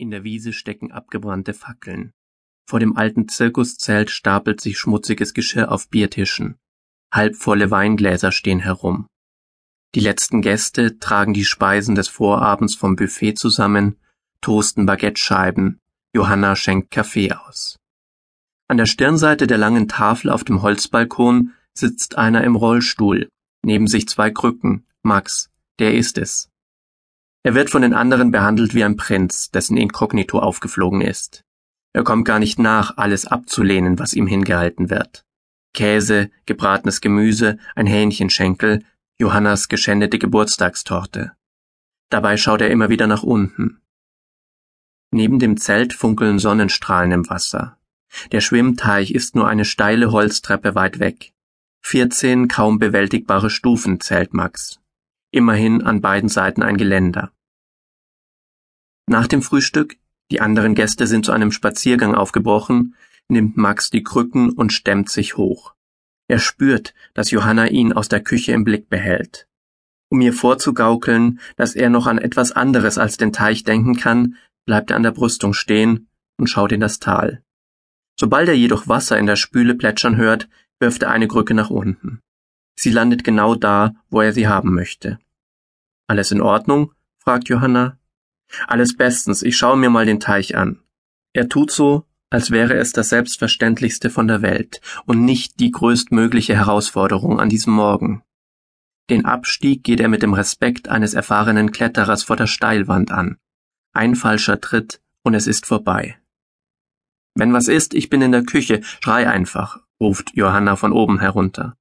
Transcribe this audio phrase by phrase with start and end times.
[0.00, 2.12] In der Wiese stecken abgebrannte Fackeln.
[2.66, 6.56] Vor dem alten Zirkuszelt stapelt sich schmutziges Geschirr auf Biertischen.
[7.12, 9.08] Halbvolle Weingläser stehen herum.
[9.94, 13.98] Die letzten Gäste tragen die Speisen des Vorabends vom Buffet zusammen,
[14.40, 15.80] toasten Baguettescheiben,
[16.14, 17.76] Johanna schenkt Kaffee aus.
[18.68, 23.28] An der Stirnseite der langen Tafel auf dem Holzbalkon sitzt einer im Rollstuhl,
[23.66, 26.49] neben sich zwei Krücken, Max, der ist es.
[27.42, 31.42] Er wird von den anderen behandelt wie ein Prinz, dessen Inkognito aufgeflogen ist.
[31.92, 35.24] Er kommt gar nicht nach, alles abzulehnen, was ihm hingehalten wird.
[35.72, 38.84] Käse, gebratenes Gemüse, ein Hähnchenschenkel,
[39.18, 41.32] Johannas geschändete Geburtstagstorte.
[42.10, 43.80] Dabei schaut er immer wieder nach unten.
[45.10, 47.78] Neben dem Zelt funkeln Sonnenstrahlen im Wasser.
[48.32, 51.32] Der Schwimmteich ist nur eine steile Holztreppe weit weg.
[51.80, 54.79] Vierzehn kaum bewältigbare Stufen zählt Max
[55.30, 57.32] immerhin an beiden Seiten ein Geländer.
[59.06, 59.96] Nach dem Frühstück,
[60.30, 62.94] die anderen Gäste sind zu einem Spaziergang aufgebrochen,
[63.28, 65.74] nimmt Max die Krücken und stemmt sich hoch.
[66.28, 69.48] Er spürt, dass Johanna ihn aus der Küche im Blick behält.
[70.10, 74.90] Um ihr vorzugaukeln, dass er noch an etwas anderes als den Teich denken kann, bleibt
[74.90, 77.42] er an der Brüstung stehen und schaut in das Tal.
[78.18, 82.20] Sobald er jedoch Wasser in der Spüle plätschern hört, wirft er eine Krücke nach unten.
[82.76, 85.18] Sie landet genau da, wo er sie haben möchte.
[86.10, 86.92] Alles in Ordnung?
[87.18, 87.96] fragt Johanna.
[88.66, 90.82] Alles bestens, ich schaue mir mal den Teich an.
[91.32, 96.56] Er tut so, als wäre es das Selbstverständlichste von der Welt und nicht die größtmögliche
[96.56, 98.24] Herausforderung an diesem Morgen.
[99.08, 103.36] Den Abstieg geht er mit dem Respekt eines erfahrenen Kletterers vor der Steilwand an.
[103.92, 106.18] Ein falscher Tritt und es ist vorbei.
[107.36, 111.76] Wenn was ist, ich bin in der Küche, schrei einfach, ruft Johanna von oben herunter.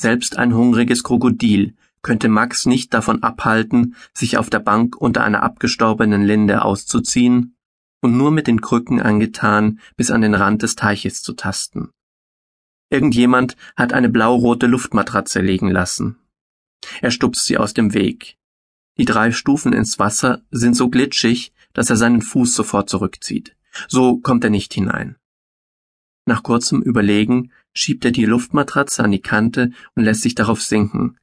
[0.00, 5.42] Selbst ein hungriges Krokodil könnte Max nicht davon abhalten, sich auf der Bank unter einer
[5.42, 7.56] abgestorbenen Linde auszuziehen
[8.00, 11.90] und nur mit den Krücken angetan bis an den Rand des Teiches zu tasten.
[12.88, 16.16] Irgendjemand hat eine blaurote Luftmatratze liegen lassen.
[17.00, 18.36] Er stupst sie aus dem Weg.
[18.98, 23.56] Die drei Stufen ins Wasser sind so glitschig, dass er seinen Fuß sofort zurückzieht.
[23.86, 25.16] So kommt er nicht hinein.
[26.26, 31.18] Nach kurzem Überlegen schiebt er die Luftmatratze an die Kante und lässt sich darauf sinken,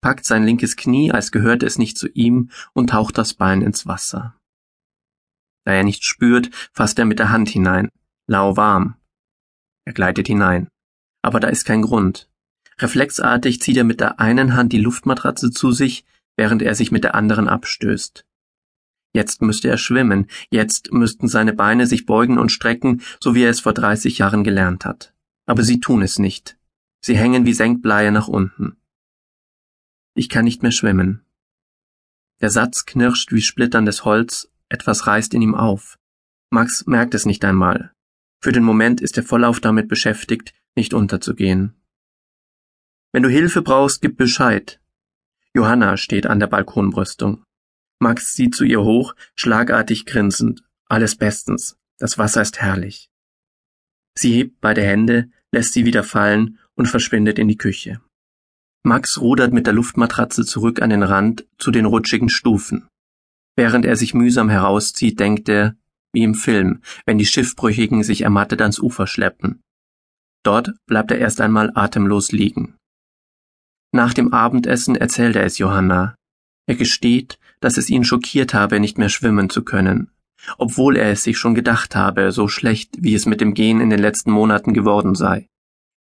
[0.00, 3.86] packt sein linkes Knie, als gehörte es nicht zu ihm, und taucht das Bein ins
[3.86, 4.34] Wasser.
[5.64, 7.90] Da er nichts spürt, fasst er mit der Hand hinein,
[8.26, 8.96] lauwarm.
[9.84, 10.68] Er gleitet hinein.
[11.22, 12.28] Aber da ist kein Grund.
[12.78, 16.04] Reflexartig zieht er mit der einen Hand die Luftmatratze zu sich,
[16.36, 18.24] während er sich mit der anderen abstößt.
[19.12, 23.50] Jetzt müsste er schwimmen, jetzt müssten seine Beine sich beugen und strecken, so wie er
[23.50, 25.14] es vor dreißig Jahren gelernt hat.
[25.46, 26.58] Aber sie tun es nicht.
[27.00, 28.76] Sie hängen wie Senkbleie nach unten.
[30.18, 31.26] Ich kann nicht mehr schwimmen.
[32.40, 35.98] Der Satz knirscht wie splitterndes Holz, etwas reißt in ihm auf.
[36.48, 37.92] Max merkt es nicht einmal.
[38.40, 41.74] Für den Moment ist er vollauf damit beschäftigt, nicht unterzugehen.
[43.12, 44.80] Wenn du Hilfe brauchst, gib Bescheid.
[45.54, 47.44] Johanna steht an der Balkonbrüstung.
[47.98, 50.62] Max sieht zu ihr hoch, schlagartig grinsend.
[50.86, 51.76] Alles bestens.
[51.98, 53.10] Das Wasser ist herrlich.
[54.14, 58.00] Sie hebt beide Hände, lässt sie wieder fallen und verschwindet in die Küche.
[58.86, 62.86] Max rudert mit der Luftmatratze zurück an den Rand zu den rutschigen Stufen.
[63.56, 65.74] Während er sich mühsam herauszieht, denkt er,
[66.12, 69.60] wie im Film, wenn die Schiffbrüchigen sich ermattet ans Ufer schleppen.
[70.44, 72.76] Dort bleibt er erst einmal atemlos liegen.
[73.90, 76.14] Nach dem Abendessen erzählt er es Johanna.
[76.68, 80.12] Er gesteht, dass es ihn schockiert habe, nicht mehr schwimmen zu können,
[80.58, 83.90] obwohl er es sich schon gedacht habe, so schlecht, wie es mit dem Gehen in
[83.90, 85.48] den letzten Monaten geworden sei.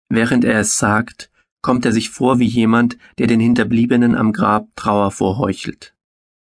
[0.10, 1.30] Während er es sagt,
[1.64, 5.96] kommt er sich vor wie jemand, der den Hinterbliebenen am Grab Trauer vorheuchelt.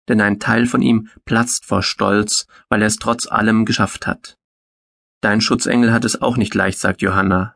[0.09, 4.37] Denn ein Teil von ihm platzt vor Stolz, weil er es trotz allem geschafft hat.
[5.21, 7.55] Dein Schutzengel hat es auch nicht leicht, sagt Johanna.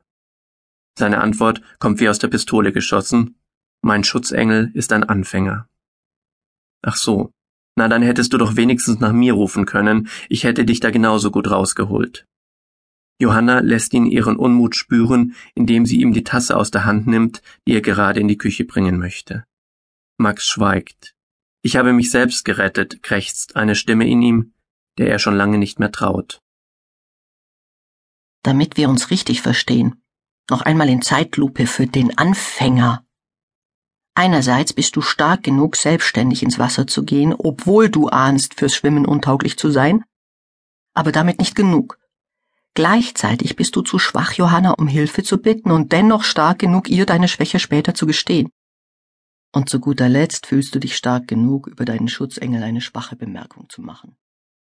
[0.97, 3.37] Seine Antwort kommt wie aus der Pistole geschossen.
[3.83, 5.69] Mein Schutzengel ist ein Anfänger.
[6.83, 7.33] Ach so.
[7.75, 11.31] Na, dann hättest du doch wenigstens nach mir rufen können, ich hätte dich da genauso
[11.31, 12.27] gut rausgeholt.
[13.19, 17.43] Johanna lässt ihn ihren Unmut spüren, indem sie ihm die Tasse aus der Hand nimmt,
[17.67, 19.45] die er gerade in die Küche bringen möchte.
[20.19, 21.15] Max schweigt.
[21.63, 24.53] Ich habe mich selbst gerettet, krächzt eine Stimme in ihm,
[24.99, 26.43] der er schon lange nicht mehr traut.
[28.43, 30.03] Damit wir uns richtig verstehen,
[30.49, 33.05] noch einmal in Zeitlupe für den Anfänger.
[34.15, 39.05] Einerseits bist du stark genug, selbstständig ins Wasser zu gehen, obwohl du ahnst, fürs Schwimmen
[39.05, 40.05] untauglich zu sein,
[40.95, 41.99] aber damit nicht genug.
[42.77, 47.07] Gleichzeitig bist du zu schwach, Johanna um Hilfe zu bitten und dennoch stark genug, ihr
[47.07, 48.51] deine Schwäche später zu gestehen.
[49.51, 53.71] Und zu guter Letzt fühlst du dich stark genug, über deinen Schutzengel eine schwache Bemerkung
[53.71, 54.19] zu machen.